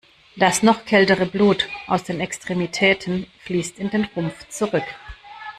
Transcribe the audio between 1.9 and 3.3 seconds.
den Extremitäten